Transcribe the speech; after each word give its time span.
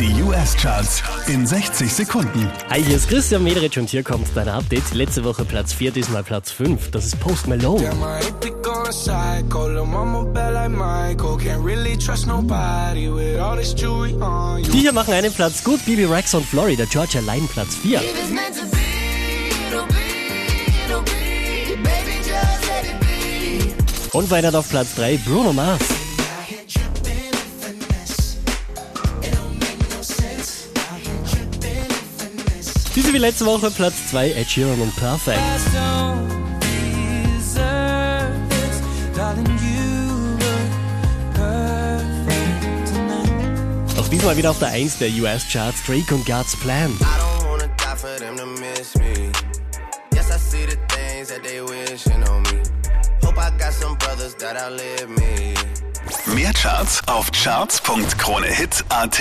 Die 0.00 0.22
US-Charts 0.22 1.04
in 1.28 1.46
60 1.46 1.92
Sekunden. 1.92 2.50
Hi, 2.68 2.82
hier 2.82 2.96
ist 2.96 3.08
Christian 3.08 3.44
Mederich 3.44 3.78
und 3.78 3.88
hier 3.88 4.02
kommt 4.02 4.26
dein 4.34 4.48
Update. 4.48 4.92
Letzte 4.92 5.22
Woche 5.22 5.44
Platz 5.44 5.72
4, 5.72 5.92
diesmal 5.92 6.24
Platz 6.24 6.50
5. 6.50 6.90
Das 6.90 7.06
ist 7.06 7.20
Post 7.20 7.46
Malone. 7.46 7.88
Die 14.72 14.78
hier 14.78 14.92
machen 14.92 15.14
einen 15.14 15.32
Platz 15.32 15.62
gut. 15.62 15.84
Bibi 15.86 16.04
Rex 16.06 16.34
und 16.34 16.44
Florida 16.44 16.84
Georgia 16.90 17.20
Line 17.20 17.46
Platz 17.52 17.76
4. 17.76 18.00
If 18.00 18.04
it's 18.04 18.30
meant 18.30 18.56
to 18.56 18.66
be, 18.66 18.78
it'll 19.68 19.86
be, 19.86 19.94
it'll 20.88 21.02
be. 21.02 21.76
Baby, 21.76 22.18
just 22.18 22.66
let 22.66 22.84
it 22.84 22.98
be. 22.98 24.18
Und 24.18 24.28
weiter 24.28 24.58
auf 24.58 24.68
Platz 24.68 24.96
3 24.96 25.18
Bruno 25.18 25.52
Mars. 25.52 25.93
Diese 32.94 33.12
wie 33.12 33.18
letzte 33.18 33.44
Woche 33.44 33.72
Platz 33.72 33.94
2 34.10 34.32
Ed 34.32 34.48
Sheeran 34.48 34.80
und 34.80 34.94
Perfect. 34.94 35.40
Auch 43.98 44.08
diesmal 44.08 44.36
wieder 44.36 44.50
auf 44.50 44.60
der 44.60 44.68
1 44.68 44.98
der 44.98 45.10
US-Charts 45.10 45.82
Drake 45.84 46.14
und 46.14 46.24
God's 46.24 46.54
Plan. 46.56 46.96
Mehr 56.26 56.52
Charts 56.52 57.08
auf 57.08 57.32
charts.kronehit.at. 57.32 59.20